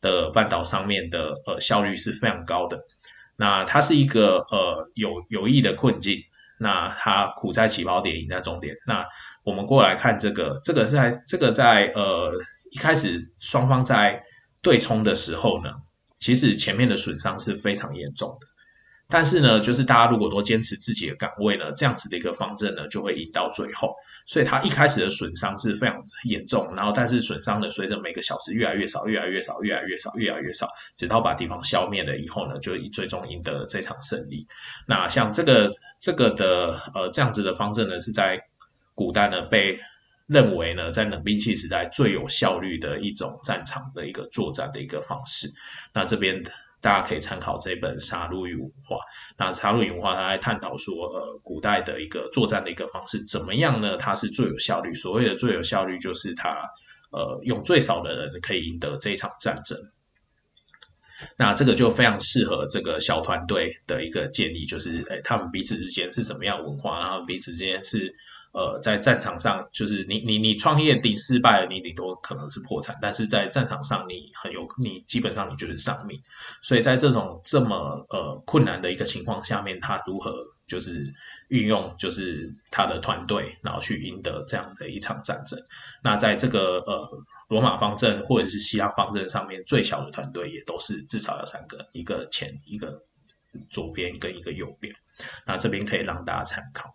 [0.00, 2.78] 的半岛上面的呃效率是非常高的。
[3.36, 6.16] 那它是一个呃有有益的困境，
[6.58, 8.76] 那它苦在起跑点，赢在终点。
[8.86, 9.04] 那
[9.44, 12.32] 我们过来看这个，这个在这个在呃。
[12.70, 14.24] 一开始双方在
[14.62, 15.70] 对冲的时候呢，
[16.18, 18.46] 其实前面的损伤是非常严重的。
[19.10, 23.94] 但是呢，就是大家如果都坚持自己的岗位呢，这样子的一个方阵呢，就会赢到最后。
[24.26, 34.46] 所以它一开始的损伤是非常严重，然后但是损伤呢，随着每个小时越来越少，越来越少，越来越少，越来越少，直到把敌方消灭了以后呢，就最终赢得这场胜利。
[34.86, 38.42] 那像这个这个的呃这样子的方阵呢，是在
[38.94, 39.78] 古代呢被。
[40.28, 45.48] 认为呢，在冷兵器时代最有效率的一种战场的一个作战的一个方式。
[45.94, 46.42] 那这边
[46.82, 48.96] 大家可以参考这本《杀戮与文化》。
[49.38, 53.96] 那《杀戮与文化》它来探讨说，呃，古代的一个作战的一个方式怎么样呢？
[53.96, 54.92] 它是最有效率。
[54.92, 56.68] 所谓的最有效率，就是它
[57.10, 59.78] 呃用最少的人可以赢得这一场战争。
[61.38, 68.14] 那这个就非常适合这个小团队的一个建议，就是诶，他们彼此之间是什么样文化，然后彼此之间是。
[68.52, 76.22] 呃，在战场上，就是你你你创业顶失败了，你顶多可能是破产，但是在战场上，你很有你基本上你就是丧命。
[76.62, 80.32] 所以在这种这么呃困难的一个情况下面，他如何
[80.66, 81.14] 就是
[81.48, 85.60] 运用就是他的团队，然后去赢得这样的一场战争。
[86.02, 93.02] 那在这个呃罗马方阵或者是希腊方阵上面，最小的团队也都是至少要三个，一个前一个
[93.70, 94.94] 左边跟一个右边。
[95.46, 96.94] 那这边可以让大家参考。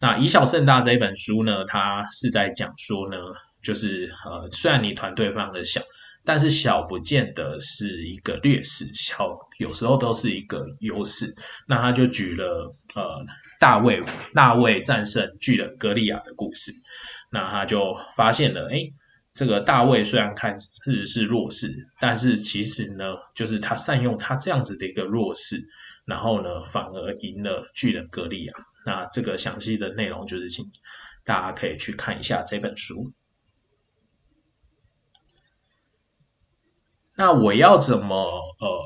[0.00, 3.18] 那以小胜大这一本书呢，它是在讲说呢，
[3.62, 5.80] 就是呃，虽然你团队非常的小，
[6.24, 11.34] 但是小不见得是一个劣势，小有时候都是一个优势。
[11.66, 13.26] 那他就举了呃
[13.58, 16.72] 大卫大卫战胜巨人格利亚的故事，
[17.30, 18.92] 那他就发现了，哎，
[19.34, 25.56] 这个大卫虽然看似是弱势，但是其实呢，就是他善用他这样子的一个弱势，
[26.08, 28.54] 然后呢，反而赢了巨人格利亚。
[28.86, 30.72] 那这个详细的内容就是请
[31.22, 33.12] 大家可以去看一下这本书。
[37.14, 38.16] 那我要怎么
[38.58, 38.80] 呃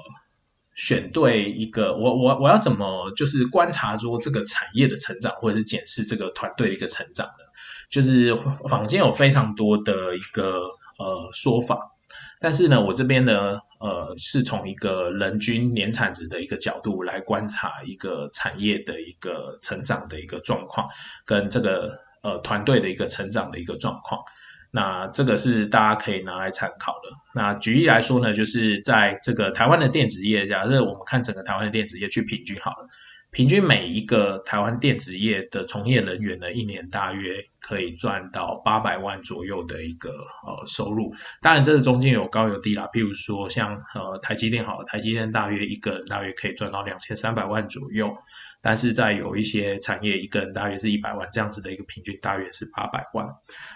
[0.75, 7.45] 选对一个我我我要怎么就是观察说这个产业的成长或者是检视这个团队的一个成长呢？
[7.89, 8.35] 就是
[8.69, 10.59] 坊间有非常多的一个
[10.99, 11.93] 呃说法，
[12.41, 13.61] 但是呢我这边呢。
[13.83, 20.88] 呃，是从一个人均年产值的一个角度来观察一个产业的一个成长的一个状况，
[21.27, 24.23] 跟这个呃团队的一个成长的一个状况。
[24.71, 27.11] 那这个是大家可以拿来参考的。
[27.35, 32.88] 那举例来说呢，就是在这个台湾的电子业，假设我们看整个台湾的电子业去平均好了。
[33.33, 41.14] 平均每一个台湾电子业的从业人员呢，一年大约可以赚到八百万左右的一个呃收入。
[41.40, 42.90] 当然，这个中间有高有低啦。
[42.92, 48.18] 譬如说，像呃台积电好，台积电大约一个大约可以赚到两千三百万左右。
[48.61, 53.29] 但是在有一些产业，一个人大约是一百万这样子的一个平均，大约是八百万。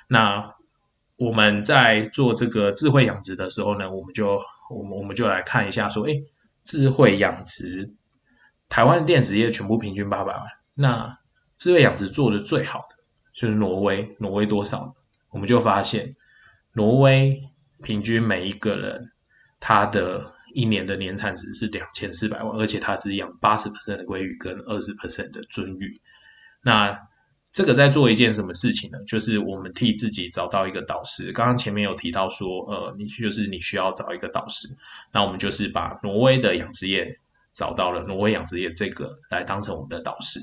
[0.06, 0.54] 那
[1.16, 6.12] 我们在做这个智慧养殖的时候呢，我们就我们我们就来看一下说，哎，
[6.62, 7.94] 智慧养殖。
[8.76, 11.18] 台湾的电子业全部平均八百万，那
[11.56, 12.96] 智慧养殖做的最好的
[13.32, 14.94] 就是挪威，挪威多少？
[15.30, 16.14] 我们就发现，
[16.74, 17.40] 挪威
[17.82, 19.12] 平均每一个人
[19.60, 26.02] 他的一年的年产值是两千四百万，而且他只养八十 percent 的鲑鱼跟二十 percent 的鳟鱼。
[26.62, 27.08] 那
[27.54, 28.98] 这个在做一件什么事情呢？
[29.06, 31.32] 就是我们替自己找到一个导师。
[31.32, 34.68] 刚刚前面有提到说，呃，你就是你需要找一个导师，
[35.12, 37.18] 那我们就是把挪威的养殖业
[37.56, 40.40] 找到了，挪威养殖业这个来当成我们的导师。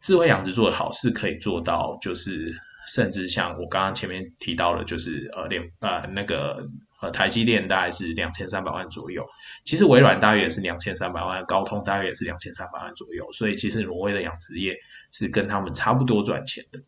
[0.00, 2.54] 智慧养殖做的好是可以做到，就是
[2.86, 6.68] 甚至像我刚刚前面提到的，就是呃两呃那个。
[7.02, 9.26] 呃，台积电大概是两千三百万左右，
[9.64, 14.76] 其实微软大约也是两千三百万，高通大约也是两千三百万左右，所以其实挪威的养殖业
[15.10, 16.80] 是跟他们差不多赚钱的。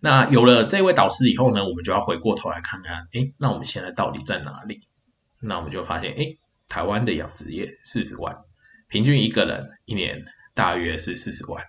[0.00, 4.80] 那有了这位导师以后呢，我们就要回过头来看看，哎，那我们现在到底在哪里？
[5.40, 6.36] 那我们就发现，哎，
[6.68, 8.36] 台湾的养殖业四十万，
[8.88, 10.24] 平均一个人一年
[10.54, 11.64] 大约是四十万。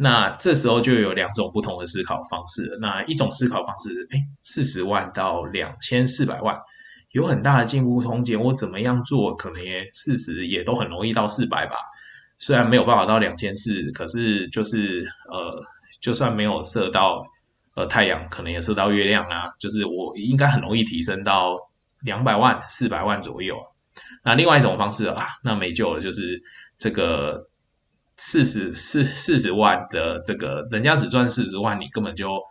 [0.00, 2.78] 那这时候就有两种不同的思考方式。
[2.80, 6.60] 那一种思考方式，哎，四十万到两千四百万，
[7.10, 8.40] 有很大的进步空间。
[8.40, 11.74] 我怎么样做，可能也四十也都很容易到四百吧。
[12.38, 15.64] 虽然没有办法到两千四，可是就是呃，
[16.00, 17.26] 就算没有射到
[17.74, 19.48] 呃太阳，可能也射到月亮啊。
[19.58, 21.58] 就是我应该很容易提升到
[22.02, 23.56] 两百万、四百万左右。
[24.24, 26.42] 那另外一种方式啊，那没救了，就是
[26.78, 27.48] 这个。
[28.20, 32.42] 四十四四十万的这个，人家只赚四十万，你根本就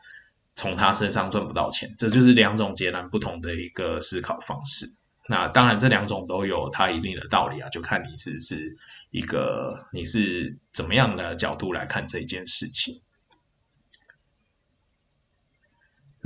[0.55, 4.85] 从他身上赚不到钱，这就是两种截然不同的一个思考方式。
[5.27, 8.77] 那当然，这两种都有它一定的道理啊，就看你是是
[9.11, 13.01] 一个你是怎么样的角度来看这一件事情。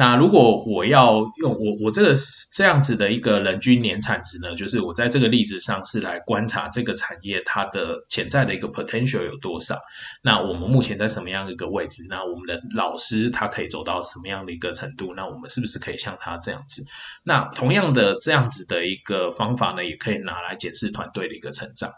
[0.01, 2.15] 那如果我要用我我这个
[2.51, 9.79] 这样子的一个人均年产值呢，就是我在这个例子上是来观察这个产业它的潜在的一个 potential 有多少。
[10.23, 12.07] 那我们目前在什么样的一个位置？
[12.09, 15.13] 那我们的老师他可以走到什么样的一个程度？
[15.13, 16.83] 那我们是不是可以像他这样子？
[17.23, 21.91] 那同样的这样子的一个方法呢，也可以拿来检视团队的一个成长。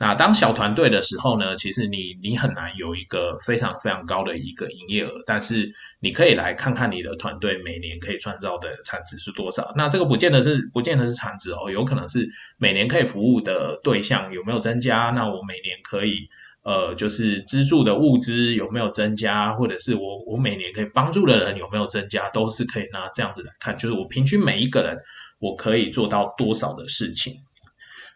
[0.00, 9.72] 那当小团队的时候呢，其实你你很难有一个非常非常高的一个营业额，但是你可以来看看你的团队每年可以创造的产值是多少。
[9.74, 15.10] 那这个不见得是不见得是产值哦，有可能是每年可以服务的对象有没有增加？
[15.16, 16.28] 那我每年可以
[16.62, 19.54] 呃就是资助的物资有没有增加？
[19.54, 22.30] 或者是我我每年可以帮助的人有没有增加？
[22.30, 24.98] 都是可以拿这样子来看，就是我平均每一个人
[25.40, 27.40] 我可以做到多少的事情。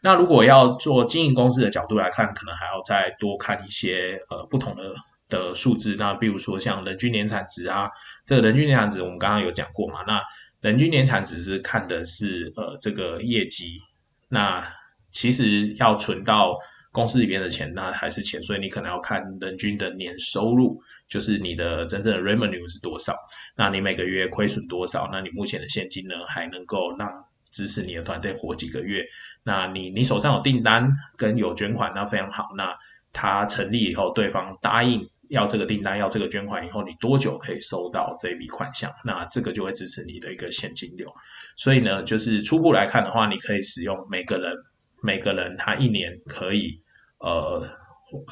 [0.03, 4.95] 那如果要做经营公司的角度来看，可能还要再多看一些呃不同的
[5.29, 5.95] 的数字。
[5.97, 7.91] 那比如说像人均年产值啊，
[8.27, 10.01] 这个人均年产值我们刚刚有讲过嘛。
[10.07, 10.21] 那
[10.61, 13.81] 人均年产值是看的是呃这个业绩。
[14.29, 14.75] 那
[15.11, 16.59] 其实要存到
[16.91, 23.17] 公司里边的钱，那还是钱，所以你可能要看人均的年收入，就是你的真正的 revenue 是多少。
[23.57, 25.09] 那你每个月亏损多少？
[25.13, 29.05] 那你目前的现金呢，还能够让支持你的团队活几个月？
[29.45, 32.49] 那你你手上有订单跟有捐款，那非常好。
[32.57, 32.77] 那
[33.13, 38.93] 他成立以后，对方答应要这个订单，要这个捐款以后，你多久可以收到这笔款项？
[39.05, 41.13] 那这个就会支持你的一个现金流。
[41.57, 44.57] 所以呢，就是初步来看的话，你可以使用每个人
[45.03, 46.81] 每个人他一年可以
[47.19, 47.69] 呃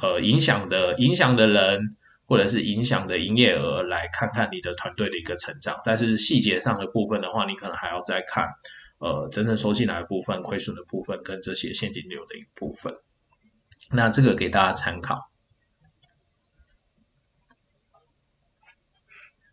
[0.00, 5.80] 呃影响的影响的人，或者是影响的营业额来看看你的团队的一个成长。
[5.84, 8.48] 但是细节上的部分的话，你可能还要再看。
[9.00, 12.94] 呃，真正收进来的部分、亏损的部分跟这些现金流的一部分，
[13.90, 15.24] 那这个给大家参考。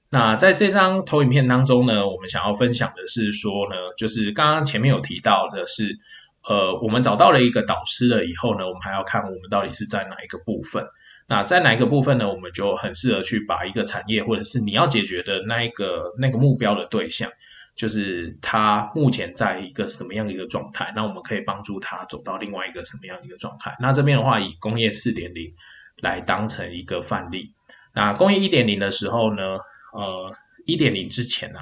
[0.09, 5.97] 那在这张投影片当中呢，我们想要分享的是说呢，就是刚刚前面有提到的是，
[6.43, 10.87] 呃，我们找到了一个导师了以后呢，我们还要看我们到底是在哪一个部分。
[11.25, 12.29] 那在哪一个部分呢？
[12.29, 17.31] 我们就很适合去把一个产业或者是你要解决的那一个那个目标的对象。
[17.77, 23.77] 就是他目前在一个什么样的一个状态，那我们可以帮助他走到另外一个什么样的一个状态。
[23.79, 25.53] 那这边的话，以工业四点零
[26.01, 27.53] 来当成一个范例。
[27.93, 29.59] 那工业一点零的时候呢，
[29.93, 30.35] 呃，
[30.65, 31.59] 一点零之前呢，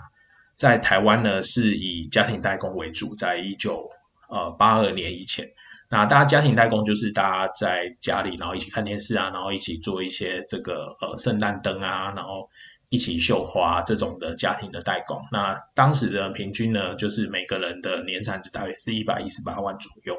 [0.55, 3.91] 在台湾呢是以家庭代工为主，在一九
[4.29, 5.51] 呃八二年以前，
[5.89, 12.49] 那大家家庭代工就是大家在家里，然后一起看电视啊，然后一起做一些这个呃圣诞灯啊，然后。
[12.89, 20.17] 一起绣花这种的家庭的代工，那当时的平均呢，就是每个人的年产值大约是一百一十八万左右。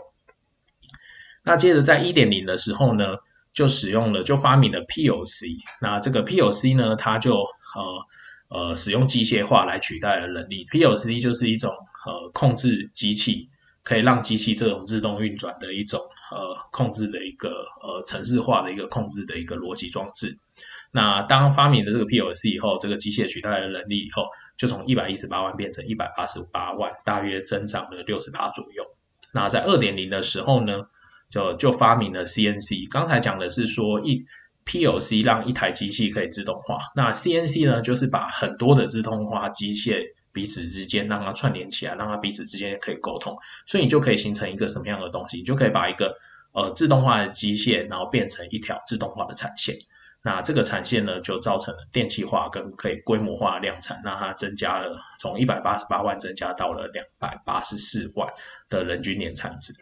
[1.45, 3.19] 那接着在一点零的时候呢，
[3.53, 8.07] 就使用了就发明了 POC，那这个 POC 呢，它就呃
[8.49, 10.65] 呃使用机械化来取代了人力。
[10.65, 11.73] POC 就是一种
[12.05, 13.49] 呃控制机器，
[13.85, 16.01] 可以让机器这种自动运转的一种
[16.33, 17.49] 呃控制的一个
[17.81, 20.39] 呃程式化的一个控制的一个逻辑装置。
[20.97, 28.83] 那当发明了这个 PLC 以后，这个机械取代了人力以后，就从一百一十八万变成一百八十八万，大约增长了六十八左右。
[29.31, 30.87] 那在二点零的时候呢，
[31.29, 32.89] 就就发明了 CNC。
[32.91, 34.25] 刚才讲的是说一
[34.65, 43.37] PLC 让一台机器可以自动化，那 CNC 呢，就是把很多的自动化机械彼此之间让它串联起来，让它彼此之间可以沟通，
[43.67, 45.37] 所以你就可以形成一个什么样的东西？
[45.37, 46.17] 你就可以把一个
[46.53, 49.77] 呃自动化的机械，然后变成一条自动化的产线。
[50.27, 58.33] 那这个产线呢，就造成了电气化跟可以规模化量产，让它增加了从一百八十八万增加到了两百八十四万
[58.69, 59.73] 的人均年产值。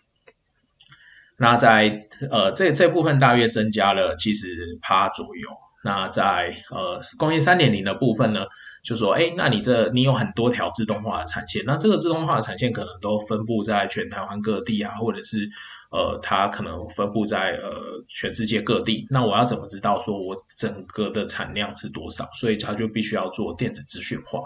[1.39, 5.64] 那在呃这这部分大约增加了七十趴左右。
[5.85, 8.47] 那在呃工业三点零的部分呢，
[8.83, 15.51] 就说哎，那你这你有很多条自动化的产线，那这个自动化的产线可能都分布在全台湾各地啊，或者是
[15.91, 19.07] 呃它可能分布在呃全世界各地。
[19.11, 22.31] 那我要怎么知道说我整个的产量是多少？
[22.33, 24.41] 所以它就必须要做电子资讯化。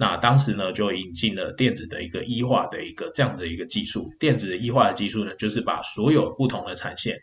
[0.00, 4.14] 那当时呢，就引进了电子的一个一化的一个这样的一个技术。
[4.18, 7.20] 电子一化的技术呢，就是把所有不同的产线，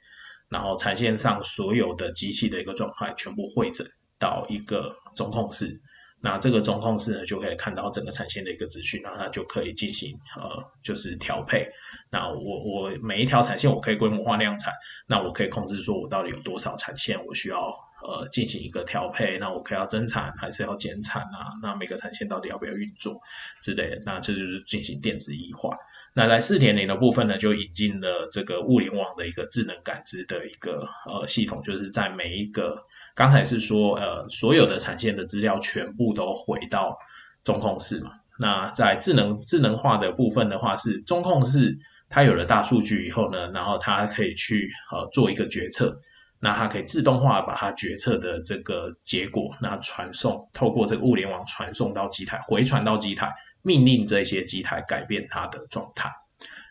[0.50, 3.88] 然后产线上所有的机器的一个状态全部汇整
[4.20, 5.82] 到一个中控室。
[6.22, 11.70] 那这个中控室呢，就可以看到整个产线的一个资讯，然后它就可以进行呃，就是调配。
[12.10, 14.74] 那我我每一条产线我可以规模化量产，
[15.08, 19.38] 那我可以控制说我到底有多少产线，我需要呃进行一个调配。
[19.38, 21.54] 那我可要增产还是要减产啊？
[21.62, 23.22] 那每个产线到底要不要运作
[23.62, 24.02] 之类的？
[24.04, 25.78] 那这就是进行电子异化。
[26.18, 32.86] 那在四点零的部分呢，就引进了这个物联网的一个智能感知的一个呃系统，就是在每一个
[33.16, 36.98] 刚才是说呃所有的产线的资料全部都回到
[37.44, 38.12] 中控室嘛。
[38.40, 46.00] 那在智能智能化的部分的话，是中控室它有了大数据以后呢，然后它可以去呃做一个决策，
[46.40, 53.34] 那它可以自动化把它决策的这个结果那传送，透过这个物联网传送到机台，回传到机台。
[53.68, 56.12] 命令这些机台改变它的状态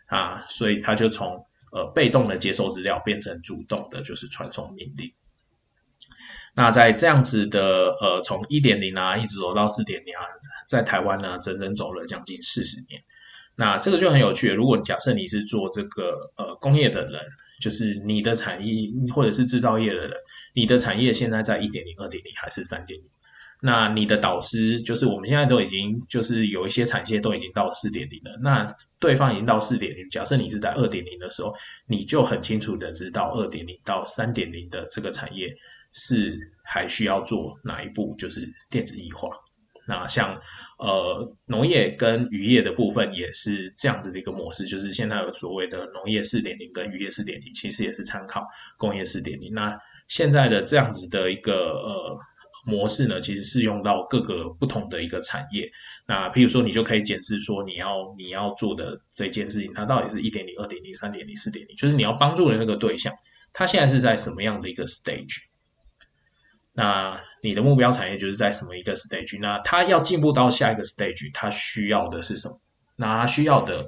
[0.06, 5.12] 啊，所以它就从呃被动的接收资料变成主动的，就是传送命令。
[6.54, 10.22] 那在这样子的呃从一点零啊一直走到四点零啊，
[10.68, 13.02] 在台湾呢整整走了将近四十年。
[13.56, 17.22] 那这个就很有趣，如果假设你是做这个呃工业的人，
[17.60, 20.10] 就是你的产业或者是制造业的人，
[20.54, 23.06] 你的产业现在在一点零、二点零还是三点零？
[23.60, 31.54] 那你的导师就是我们现在都已经就是有一些产线都已经到四点零了，那对方已经到四点零，假设你是在二点零的时候，
[31.86, 35.56] 你就很清楚的知道二点零到三点零的这个产业
[35.92, 39.30] 是还需要做哪一步，就是电子异化。
[39.86, 40.40] 那像
[40.78, 49.54] 呃农业跟渔业的部分也是这样子的一个模式，就是现在有所谓的农业四点零跟渔业四点零，其实也是参考工业四点零。
[49.54, 49.78] 那
[50.08, 52.18] 现在的这样子的一个呃。
[52.66, 55.70] 模式呢，其实适用到各个不同的一个产业。
[56.06, 63.12] 那譬如说，你就可以检视说，你要你要做的这件事情，它到底是一点零、二点零、三点零、四点零，就是你要帮助的那个对象，
[63.52, 65.42] 他现在是在什么样的一个 stage？
[66.74, 69.38] 那你的目标产业就是在什么一个 stage？
[69.40, 72.60] 那它要进步到下一个 stage，它需要的是什么？
[72.96, 73.86] 那它需要的。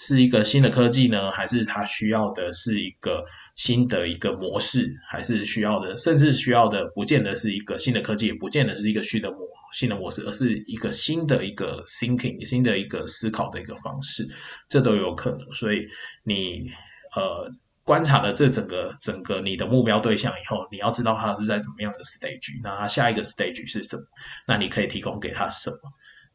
[0.00, 3.24] 是一个新的科技呢，还是它需要的是一个
[3.56, 9.38] 新的一个模式，还是需要的，甚至需要的不见得是一个新的科技，也不见得是一个新的模
[9.72, 14.28] 新的模式，而是一个新的一个 thinking，新的一个思考的一个方式，
[14.68, 15.52] 这都有可能。
[15.52, 15.88] 所以
[16.22, 16.70] 你
[17.16, 17.50] 呃
[17.88, 24.02] 观察了这整个整个你的目标对象以后，你要知道他是在什么样的 stage，那他下一个 stage 是什么，
[24.46, 25.76] 那你可以提供给他什么，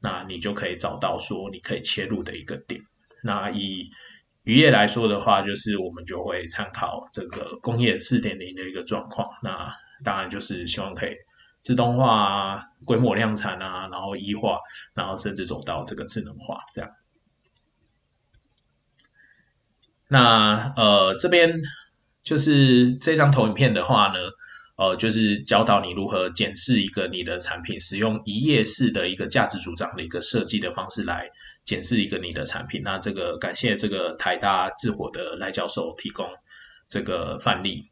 [0.01, 2.81] 那你就可以找到说你可以切入的一个点。
[3.21, 3.91] 那以
[4.43, 9.29] 渔业来说的话，就是我们就会参考这个工业四点零的一个状况。
[9.43, 11.15] 那当然就是希望可以
[11.61, 14.57] 自动化啊、规模量产啊，然后一化，
[14.95, 16.89] 然后甚至走到这个智能化这样。
[20.13, 21.61] 那呃这边
[22.23, 24.19] 就是这张投影片的话呢，
[24.75, 31.29] 呃就是教导你如何检视一个你的产品，使用一页式的一个价值主张的一个设计的方式来。
[31.65, 36.27] 检视一个你的产品，那这个感谢这个台大智火的赖教授提供
[36.89, 37.87] 这个范例。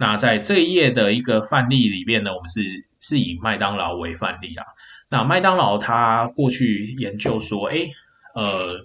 [0.00, 4.64] 那在这一页的一个范例里面呢，我们是是以麦当劳为范例啊。
[5.08, 7.86] 那麦当劳他过去研究说，哎，
[8.34, 8.84] 呃，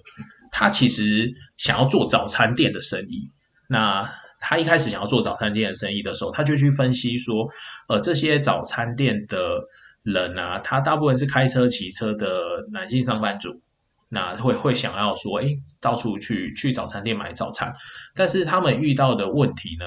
[0.50, 3.30] 他其实想要做早餐店的生意。
[3.68, 7.50] 那他一开始想要做早餐店的生意的时候，他就去分析说，
[7.88, 9.68] 呃，这些早餐店的。
[10.04, 13.60] 人啊，他大部分是开车、骑车的男性上班族，
[14.08, 17.74] 那会会想要说，哎，到处去去早餐店买早餐，
[18.14, 19.84] 但是他们遇到的问题呢，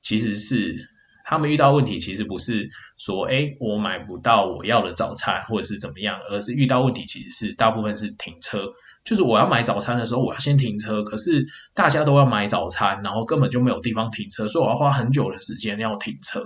[0.00, 0.88] 其实是
[1.26, 8.72] 他们遇到问题其实不是说，哎，我买不到我要的早餐或者是怎么样，而是遇到问题其实是大部分是停车
[9.08, 16.42] 就是我要买早餐的时候，我要先停车，可是大家都要买早餐，然后根本就没有地方停车，所以我要花很久的时间要停车。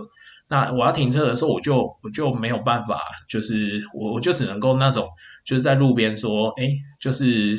[0.47, 5.09] 那我要停车的时候，我就我就没有办法，就是我我就只能够那种
[5.45, 6.69] 就是在路边说，哎，
[7.01, 7.59] 就是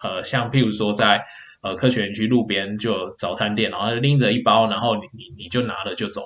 [0.00, 1.24] 呃像譬如说在
[1.60, 6.22] 呃科学园区路边就早餐店，然后拎着一包，然后你你你就拿了就走，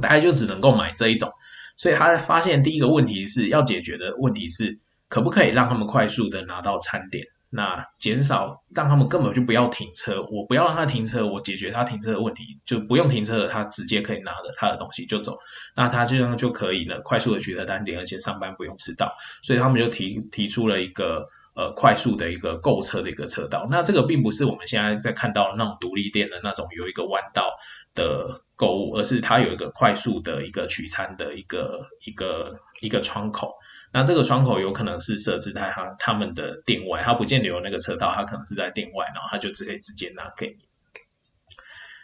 [0.00, 1.32] 大概就只能够买这一种。
[1.76, 4.78] 所以他发现第一个问题是要解决的问题是，
[5.08, 7.24] 可不可以让他们快速的拿到餐点？
[7.56, 15.38] 那减少让他们根本就不要停车，我不要让他停车，我解决他停车的问题，就不用停车了，他直接可以拿着他的东西就走，
[15.76, 19.14] 那他这样就可以呢快速的取得单点，而且上班不用迟到。
[19.44, 23.66] 所以他们就提提出了一个呃快速的一个购车的一个车道。
[23.70, 27.56] 那这个并不是我们现在在看到那种独立店的那种有一个弯道
[27.94, 33.54] 的购物，而是它有一个快速的一个取餐的一个一个一个窗口。
[33.92, 40.64] 那这个窗口有可能是设置在他他们的店外，它不见得有那个车道，它可能是在店外，然后它就只可以直接拿给你。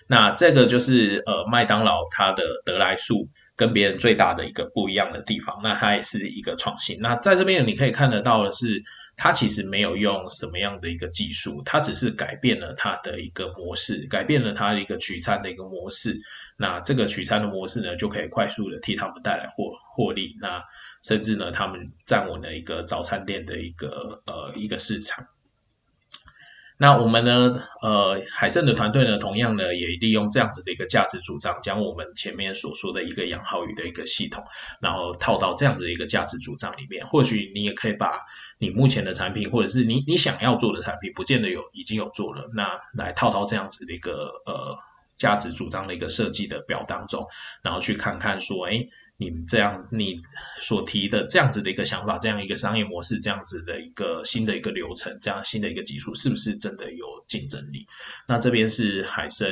[0.08, 7.00] 那这个就是呃麦当劳它的得来速跟别人最大的一个不一样的地方，那它也是一个创新。
[7.00, 8.82] 那在这边你可以看得到的是，
[9.22, 16.16] 它其实没有用什么样的一个技术，它只是改变了它的一个模式，改变了它一个取餐的一个模式。
[16.56, 19.64] 那这个取餐的模式呢，就可以快速的替他们带来获
[19.94, 20.38] 获利。
[20.40, 20.62] 那
[21.02, 25.26] 甚至呢，他们站稳了一个早餐店的一个呃一个市场。
[26.80, 34.42] 那我们呢，呃，海盛的团队呢，同样呢，也利用这样子的一个价值主张，将我们前面所说的一个杨浩宇的一个系统，
[34.80, 37.06] 然后套到这样的一个价值主张里面。
[37.06, 38.20] 或许你也可以把
[38.58, 44.78] 你目前的产品，或者是你你想要做的产品，不见得有已经有做了，那来套到这样子的一个呃
[45.18, 47.26] 价值主张的一个设计的表当中，
[47.60, 48.88] 然后去看看说，哎。
[49.20, 50.22] 你这样，你
[50.56, 57.86] 所提的这样子的一个想法，这样一个商业模式，这样子的一个新的一个流程，这样新的一个技术，是不是真的有竞争力？
[58.26, 59.46] 那这边是海参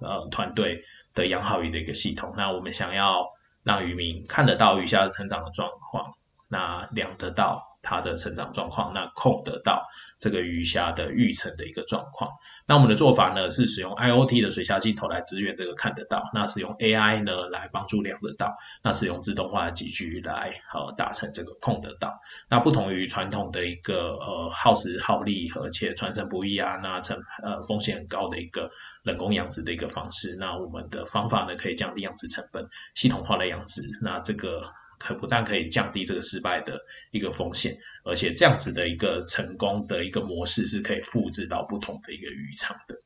[0.00, 0.82] 呃团队
[1.14, 2.32] 的养好鱼的一个系统。
[2.34, 3.26] 那我们想要
[3.62, 6.14] 让渔民看得到鱼虾的成长的状况，
[6.48, 9.86] 那量得到它的成长状况，那控得到
[10.24, 12.30] 这个鱼虾的育成的一个状况。
[12.66, 22.18] 那我们的做法呢，是使用 IOT 的水下镜头来支援这个看得到，那使用 AI 呢来帮助量得到，那使用自动化的机具来呃达成这个控得到。
[22.48, 28.70] 那不同于传统的一个呃耗时耗力而且传承不易啊，那成呃风险很高的一个
[29.02, 34.72] 人工养殖的一个方式，那我们的方法呢可以降低养殖成本，系统化的养殖，那这个。
[35.04, 36.80] 可不但可以降低这个失败的
[37.10, 37.76] 一个风险，
[38.06, 42.96] 而且这样子的一个成功的一个模式是可以复制到不同的一个渔场的。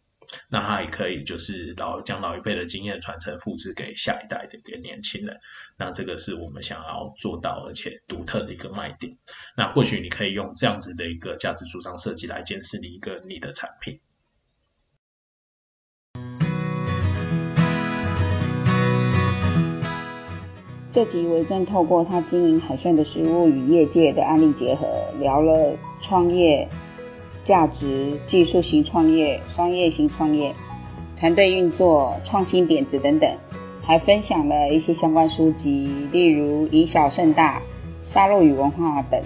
[0.48, 5.38] 那它也可以就是老将老一辈的经验传承复制给下一代的一个年轻人。
[5.76, 9.16] 那这个是我们想要做到而且独特的一个卖点。
[9.56, 14.00] 那或许你可以用这样子的一个价值主张设计来监视你一个你的产品。
[20.98, 24.84] 这集维正透过他经营海炫的食物与业界的案例结合，
[25.20, 26.66] 聊了创业、
[27.44, 30.52] 价值、技术型创业、商业型创业、
[31.16, 33.30] 团队运作、创新点子等等，
[33.80, 37.62] 还分享了一些相关书籍，例如以小胜大、
[38.02, 39.22] 沙漏与文化等。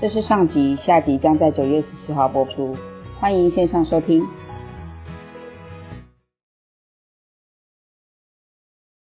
[0.00, 2.74] 这是上集，下集将在九月十四号播出，
[3.20, 4.26] 欢迎线上收听。